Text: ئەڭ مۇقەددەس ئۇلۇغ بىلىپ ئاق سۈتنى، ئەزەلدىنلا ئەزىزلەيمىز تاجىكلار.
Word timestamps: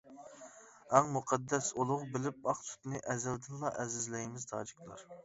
ئەڭ 0.93 1.11
مۇقەددەس 1.17 1.67
ئۇلۇغ 1.81 2.05
بىلىپ 2.15 2.49
ئاق 2.53 2.63
سۈتنى، 2.71 3.03
ئەزەلدىنلا 3.13 3.73
ئەزىزلەيمىز 3.85 4.49
تاجىكلار. 4.55 5.05